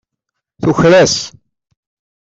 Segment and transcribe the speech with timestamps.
[0.61, 1.15] Tuker-as.